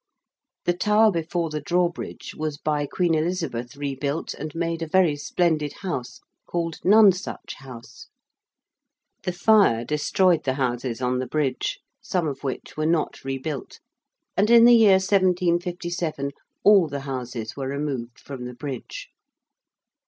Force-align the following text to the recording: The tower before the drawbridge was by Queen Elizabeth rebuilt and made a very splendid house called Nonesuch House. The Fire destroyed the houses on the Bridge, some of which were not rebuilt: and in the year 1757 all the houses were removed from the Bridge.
The 0.65 0.73
tower 0.73 1.11
before 1.11 1.51
the 1.51 1.61
drawbridge 1.61 2.33
was 2.33 2.57
by 2.57 2.87
Queen 2.87 3.13
Elizabeth 3.13 3.75
rebuilt 3.75 4.33
and 4.33 4.55
made 4.55 4.81
a 4.81 4.87
very 4.87 5.15
splendid 5.15 5.73
house 5.81 6.21
called 6.47 6.79
Nonesuch 6.83 7.53
House. 7.59 8.07
The 9.21 9.31
Fire 9.31 9.85
destroyed 9.85 10.43
the 10.43 10.55
houses 10.55 11.03
on 11.03 11.19
the 11.19 11.27
Bridge, 11.27 11.77
some 12.01 12.27
of 12.27 12.43
which 12.43 12.75
were 12.75 12.87
not 12.87 13.23
rebuilt: 13.23 13.79
and 14.35 14.49
in 14.49 14.65
the 14.65 14.73
year 14.73 14.95
1757 14.97 16.31
all 16.63 16.87
the 16.87 17.01
houses 17.01 17.55
were 17.55 17.67
removed 17.67 18.19
from 18.19 18.45
the 18.45 18.55
Bridge. 18.55 19.09